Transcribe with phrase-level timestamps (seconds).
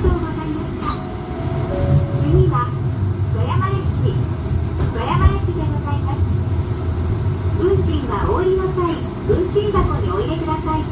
[0.00, 0.96] とうございました。
[2.24, 2.72] 次は、
[3.36, 4.16] 富山駅、
[4.80, 6.24] 富山駅でございます。
[7.60, 8.96] 運賃はお降りの際、
[9.28, 10.88] 運賃箱にお入れください。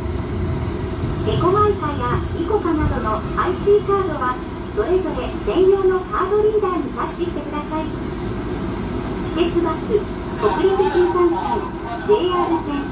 [1.28, 4.36] エコマイカやイコカなどの IC カードは、
[4.76, 7.88] それぞれ専用のカードリーダーにタッチしてください。
[7.88, 11.64] 施設バス、北陸新幹線、
[12.04, 12.84] JR 線、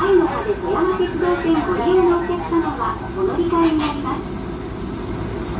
[0.00, 4.37] 愛の風富山鉄道線ご利用のお客様はお乗り換えになります。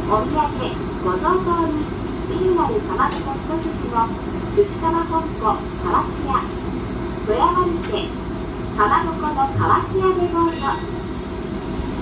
[0.09, 0.33] お土産、
[1.05, 1.85] ご贈答に、
[2.33, 4.09] ビジュアル鎌倉一つの、
[4.57, 6.41] 内川本舗、川津屋、
[7.29, 8.09] 富山店、
[8.73, 10.65] かまぼこの川津屋でどうぞ。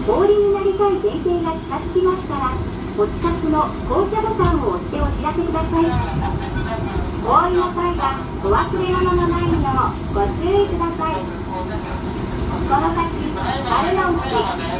[0.07, 2.55] お降りになりたい電停が近づきましたら、
[2.95, 5.91] お近くの紅茶ボタンを押してお知らせください。
[7.27, 11.27] お降りの際はお忘れ物のないようご注意ください。
[12.67, 13.03] この先、
[13.67, 14.31] 丸の内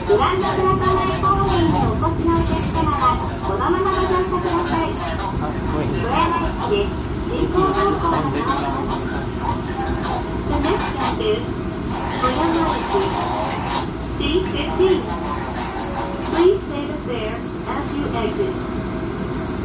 [0.07, 4.91] グランドプラザ前公園にお越しのお客様は、このままご乗車ください。
[4.91, 6.87] 富山駅で
[7.27, 9.07] 進行方向が変わります。
[10.47, 11.43] The next stop is
[12.23, 13.07] 富山駅
[14.19, 15.07] C15.
[16.33, 17.39] Please stay the fare
[17.71, 18.55] as you exit.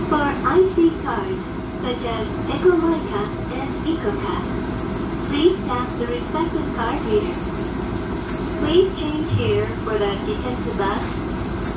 [0.10, 1.42] For IC cards,
[1.82, 3.22] such as Ecomica
[3.58, 4.44] and EcoCat,
[5.68, 7.36] past the respective card reader.
[8.62, 11.04] Please change here for the Kitetsu bus,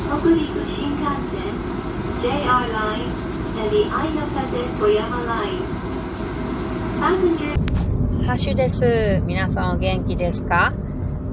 [0.08, 1.54] Hokuriku Shinkansen,
[2.22, 3.10] JR line,
[3.60, 5.62] and the Ainokaze Koyama line.
[7.00, 7.64] Passengers
[8.27, 9.20] ハッシュです。
[9.27, 10.72] 皆さんお元気ですか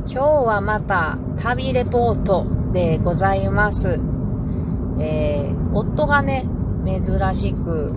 [0.08, 3.98] 今日はまた旅レポートでございます。
[5.00, 6.46] えー、夫がね、
[6.86, 7.02] 珍
[7.34, 7.94] しく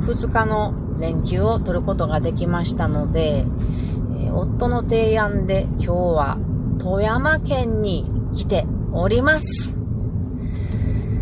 [0.00, 6.38] 2日の連休を取ることができましたので、えー夫の提案で今日は
[6.78, 9.78] 富山県に来ております。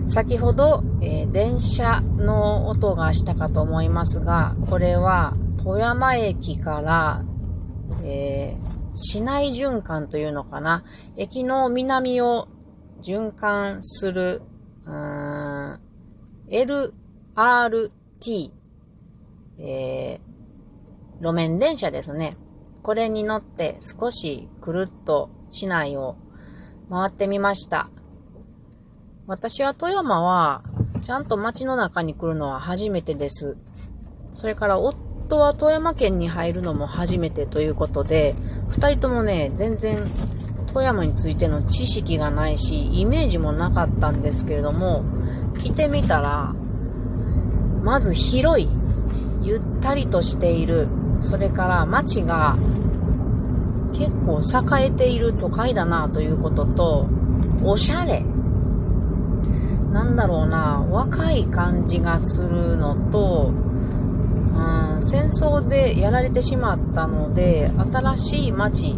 [0.07, 7.25] 先ほど、えー電車の音がしたかと思いますが、これは富山駅から、
[8.05, 10.85] えー市内循環というのかな。
[11.17, 12.49] 駅の南を
[13.03, 14.43] 循環する、
[14.85, 15.81] うーん
[16.51, 18.53] LRT、
[19.61, 20.31] えー
[21.21, 22.37] 路面電車ですね。
[22.83, 26.17] これに乗って少しくるっと市内を
[26.89, 27.91] 回ってみました。
[29.27, 30.63] 私は富山は、
[31.03, 33.59] ちゃんと街の中に来るのは初めてです。
[34.33, 38.35] それから夫は富山県に入るのも初めてということで、
[38.69, 39.99] 二人ともね、全然
[40.73, 45.05] 富山についての知識がないし、イメージもなかったんですけれども、
[45.59, 46.55] 来てみたら、
[47.83, 48.80] まず広い、
[49.43, 52.57] ゆったりとしている、それから街が
[53.93, 54.41] 結構
[54.81, 57.07] 栄えている都会だなということと、
[57.63, 58.25] おしゃれ。
[59.93, 68.97] なんだろうな、若い感じがするのと、うん、戦争でやられてしまったので、新しい街、う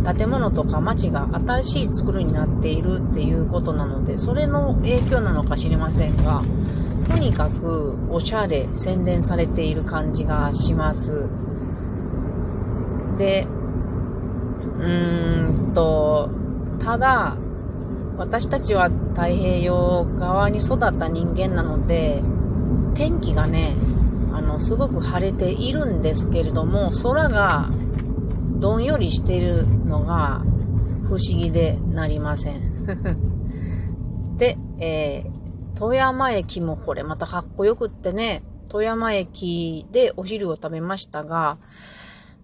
[0.00, 6.42] ん、建物とか街が新しい作りになっているっていうことなので、それの影響なのか知りませんが、
[7.06, 11.28] とにかくおしゃれ、洗練されている感じがします。
[13.18, 13.46] で、
[14.78, 16.30] うーんと、
[16.78, 17.36] ただ、
[18.16, 22.22] 私たちは太平洋側に育った人間なので、
[22.94, 23.76] 天気がね、
[24.32, 27.68] あの、すごく晴れているんですけれども、空が
[28.60, 30.42] どんよりしているのが
[31.04, 32.62] 不思議でなりません。
[34.38, 35.33] で、えー
[35.74, 41.58] 富山駅もこれまたかっこよくってね、富山駅でお昼を食べましたが、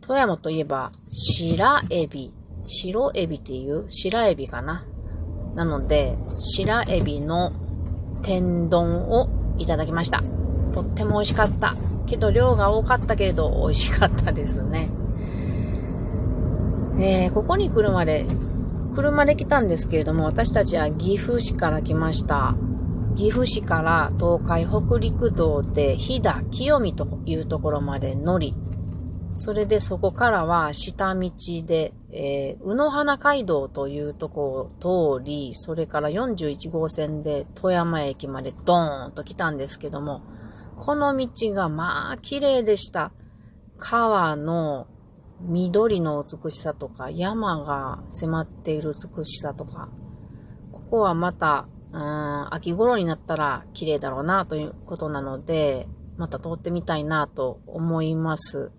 [0.00, 2.32] 富山といえば、白エビ。
[2.64, 3.86] 白エビっていう？
[3.88, 4.84] 白エビかな。
[5.54, 7.52] なので、白エビの
[8.22, 10.22] 天丼をいただきました。
[10.72, 11.76] とっても美味しかった。
[12.06, 14.90] けど量が多かったけれど美味しかったですね。
[16.98, 18.26] えー、ここに来るまで、
[18.94, 22.56] 車で来たんですけれども、私たちは岐阜市から来ました。
[23.16, 28.54] 岐阜市から東海北陸道で飛騨清見というところまで乗り、
[29.32, 31.30] それでそこからは下道
[31.64, 40.22] で、えー、宇野花街道というところを通り、それから41号線で富山駅までドーンと来たんですけども、
[40.76, 43.12] この道がまあ綺麗でした。
[43.78, 44.86] 川の
[45.42, 49.88] 緑の美しさとか、山が迫っている美しさとか、
[50.72, 58.70] ここはまた、うん、秋頃になったら綺麗だろうなということなので、また通ってみたいなと思います。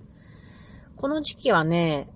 [0.96, 2.10] この時期はね、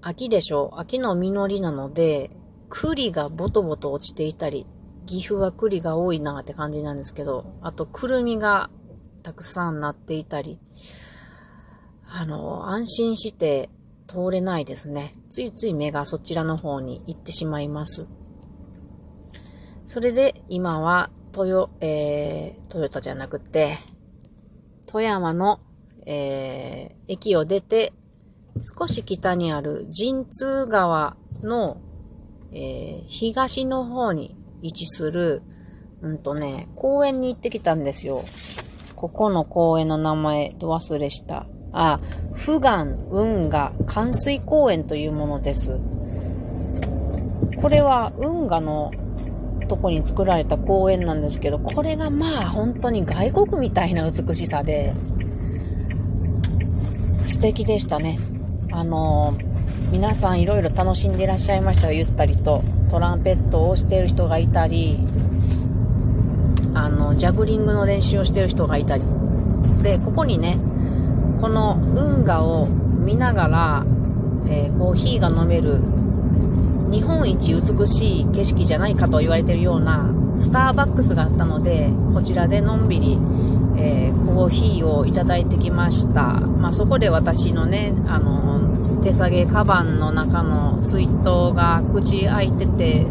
[0.00, 2.30] 秋でしょ秋の実りなので、
[2.68, 4.66] 栗がボトボト落ちていたり、
[5.06, 8.70] 岐阜は栗が多いなって感じなんですけど、あと、くるみが
[9.22, 10.58] たくさんなっていたり、
[12.08, 13.68] あの、安心して
[14.06, 15.12] 通れないですね。
[15.28, 18.08] ついつい目がそちらの方に行ってしまいます。
[19.92, 23.76] それで今はトヨ、えー、トヨタじゃなくて、
[24.86, 25.60] 富山の、
[26.06, 27.92] えー、駅を出て
[28.78, 31.76] 少し北にある神通川の、
[32.52, 35.42] えー、東の方に位置する、
[36.00, 38.24] うんとね、公園に行ってきたんですよ。
[38.96, 41.44] ここの公園の名前、ど忘れした。
[41.70, 42.00] あ、
[42.46, 45.78] 富岩運河冠水公園というものです。
[47.60, 48.90] これは運河の
[49.68, 54.94] とこに作られた公園なんですけど、これがまあ本当に外国みたいな美しさで、
[57.20, 58.18] 素敵でしたね。
[58.70, 59.34] あの
[59.90, 62.62] 皆さんいろいろ楽しんでいらっしゃいましたよ、ゆったりと。
[62.88, 64.98] トランペットをしてる人がいたり、
[66.74, 69.04] あの、ジャグリングの練習をしてる人がいたり。
[69.82, 70.58] で、ここにね、
[71.40, 73.86] この運河を見ながら、
[74.48, 75.82] えー、コーヒーが飲める
[76.92, 83.18] 日本一美しい景色じゃないかと言われているようなスターバックスがあったので、こちらでのんびり、
[83.76, 86.22] えー、コーヒーをいただいてきました。
[86.22, 93.06] まあ、そこで私のね、あの、手提げカバンの中の水筒が口開いてて、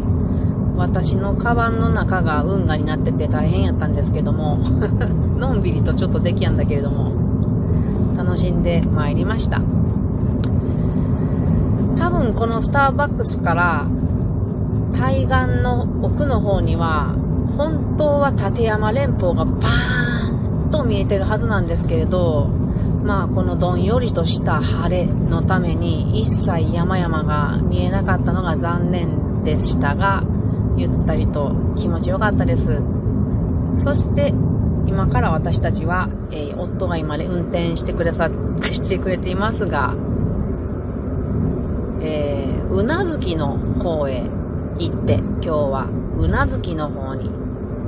[0.76, 4.58] 私のカバンの中が運河になってて大変やったんですけども、
[5.38, 7.12] のんびりとちょっとできやんだけれども、
[8.16, 9.60] 楽しんでまいりました。
[11.96, 13.86] 多分このスターバックスから
[14.92, 17.14] 対岸の奥の方には、
[17.56, 22.48] 本当は立山連峰がバーンと見えてるはずなんですけれど、
[23.02, 30.22] まあ、このどんよりとした晴れのために一切山々が見えなかったのが残念でしたが、
[30.76, 32.80] ゆったりと気持ちよかったです。
[33.74, 34.32] そして、
[34.86, 38.30] 今から私たちは、えー、夫が今で運転してくださ、
[38.62, 39.94] してくれていますが、
[42.04, 44.22] えー、うなずきの方へ
[44.78, 45.86] 行って、今日は
[46.18, 47.30] うなずきの方に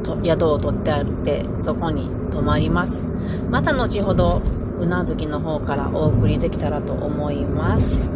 [0.05, 3.05] と宿を取ってあって、そこに泊まります。
[3.51, 4.41] また後ほど
[4.79, 8.13] うなずきの方からお送りできたらと思います。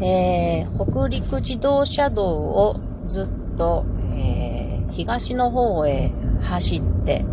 [0.00, 3.84] えー、北陸自動車道をずっと、
[4.14, 7.24] えー、東の方へ走って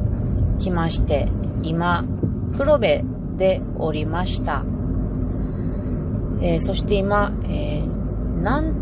[0.58, 1.28] きまして、
[1.64, 2.06] 今、
[2.58, 3.02] 黒部
[3.38, 4.64] でおりました。
[6.42, 7.88] えー、そして今、えー、
[8.38, 8.74] 南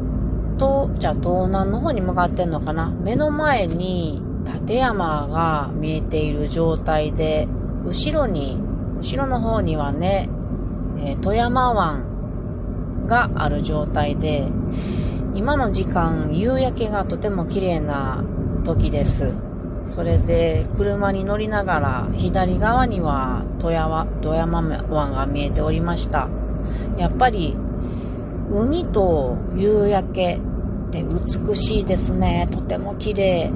[0.60, 2.90] 東、じゃあ東南の方に向かってんのかな？
[2.90, 7.48] 目の前に立山が見えている状態で、
[7.86, 8.60] 後ろに、
[8.98, 10.30] 後ろの方にはね、
[11.00, 14.48] えー、富山湾がある状態で、
[15.36, 18.24] 今の時間、夕焼けがとても綺麗な
[18.64, 19.34] 時です。
[19.84, 26.28] それで、車に乗りながら、左側には富山富山湾が見えておりました。
[26.98, 27.56] やっぱり、
[28.50, 30.40] 海と夕焼け
[30.88, 32.48] って美しいですね。
[32.50, 33.52] とても綺麗。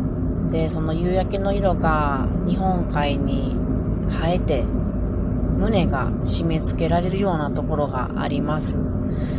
[0.50, 3.56] で、その夕焼けの色が日本海に
[4.10, 4.64] 生えて、
[5.58, 8.80] 胸が締め付けられるようなところがあります。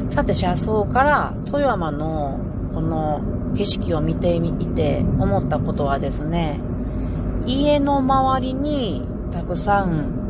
[0.08, 2.38] さて、車窓から富山の
[2.72, 3.20] この
[3.54, 6.60] 景色を見ていて思ったことはですね、
[7.46, 10.21] 家の周りにたくさん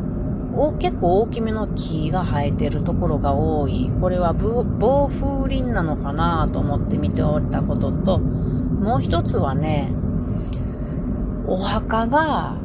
[0.79, 3.91] 結構大きめの木が生えてるところが多い。
[3.99, 4.63] これは暴
[5.07, 9.91] 風林なのかなと思って見ておったことと、もう一つはね、
[11.47, 12.55] お墓が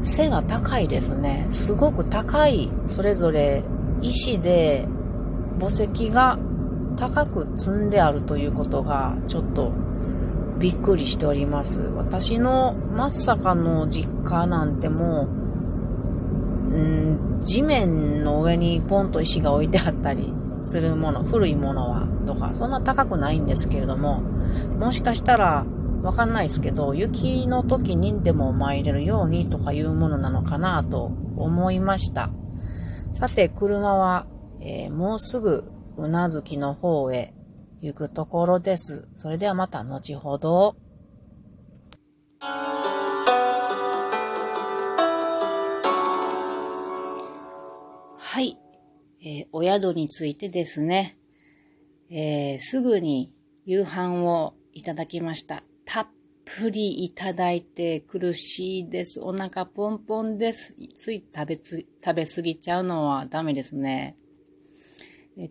[0.00, 1.46] 背が高いですね。
[1.48, 3.62] すごく高い、それぞれ
[4.00, 4.88] 石で
[5.60, 6.38] 墓石が
[6.96, 9.72] 高く積んであるということがちょっと
[10.58, 11.80] びっくりしております。
[11.80, 15.43] 私のまさかの実家なんてもう
[16.74, 24.20] うん、地面の上にポンと石が置いてあったりするもの、 古いものは、とか、そんな高くないんですけれども、
[24.78, 25.64] もしかしたら、
[26.02, 32.30] わかんないですけど、雪の時にでも参れるようにとかいうものなのかなと思いました。
[33.12, 34.26] さて、車は、
[34.60, 35.64] えー、もうすぐ、
[35.96, 37.32] うなずきの方へ
[37.80, 39.08] 行くところです。
[39.14, 40.74] それではまた後ほど。
[48.34, 48.58] はい。
[49.22, 51.16] えー、お宿についてですね、
[52.10, 53.32] えー、すぐに
[53.64, 55.62] 夕飯をいただきました。
[55.84, 56.08] たっ
[56.44, 59.20] ぷりいただいて苦しいです。
[59.20, 60.74] お腹ポンポンです。
[60.96, 64.16] つい食べつ、食べ過ぎちゃうのはダメですね。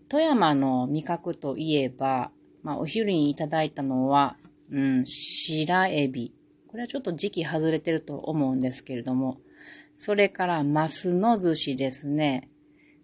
[0.10, 2.32] 富山の味覚といえば、
[2.64, 4.36] まあ、お昼にいただいたのは、
[4.70, 6.34] うん、白エビ。
[6.68, 9.38] これはちょっと時期外れてると思うんですけれども、
[9.96, 12.50] それからマスの寿司ですね。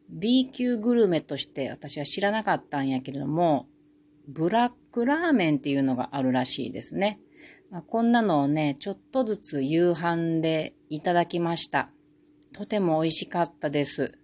[0.10, 3.68] B 級グルメとして私は知らなかったんやけれども、
[4.28, 7.20] ブラックラーメンっていうのがあるらしいですね。
[7.70, 11.90] ま、こんなのをね、ちょっとずつ夕飯でいただきました。
[12.54, 14.18] とても美味しかったです。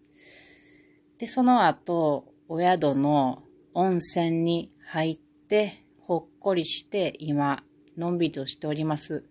[1.19, 7.63] で、その後、お宿の温泉に入って、ほっこりして今、
[7.97, 9.23] のんびりとしております。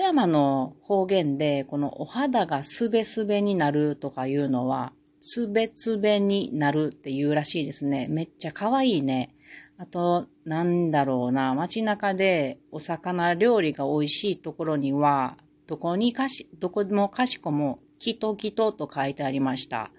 [0.00, 8.06] 富山の方言で、このお肌がすべすべになるとかいうのは、つべつべになるっていうらしいですね。
[8.08, 9.34] めっちゃ可愛いね。
[9.76, 19.90] あと、なんだろうな、街中でお魚料理が美味しいところには、どこにかし、どこもかしこも、きときとと書いてありました。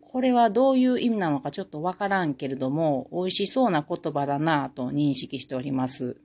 [0.00, 6.20] これはどういう意味なのかちょっとわからんけれども、美味しそうな言葉だなと認識しております。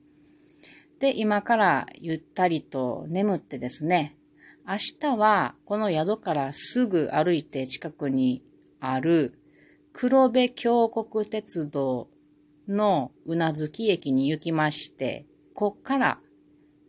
[1.04, 4.16] で、今からゆったりと眠ってですね、
[4.66, 8.42] 明日はこの宿からすぐ歩いて近くに
[8.80, 9.38] ある
[9.92, 12.08] 黒部峡谷鉄道
[12.66, 16.20] のうなずき駅に行きまして、こっから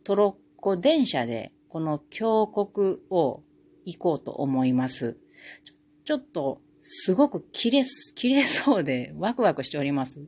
[0.05, 3.43] トロッコ電車でこの峡谷を
[3.83, 5.17] 行こうと思います。
[5.65, 5.73] ちょ
[6.05, 7.83] ちょっとすごく綺麗、
[8.15, 10.25] 綺麗そうでワクワクしております。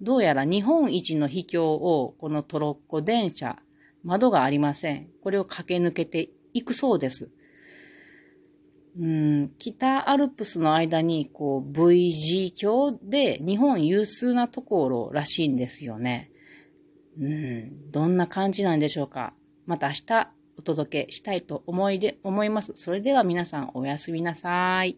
[0.00, 3.58] どうやら日本一の秘境をこのトロッコ電車、
[4.02, 5.08] 窓がありません。
[5.22, 7.30] これを駆け抜けていくそうです。
[8.98, 16.30] うん、北アルプスの間に、こう、V 字橋で日本有数なところらしいんですよね。
[17.18, 19.34] うん、どんな感じなんでしょうか。
[19.66, 22.72] また明日お届けしたいと思いで、思います。
[22.76, 24.96] それでは皆さんおやすみなさい。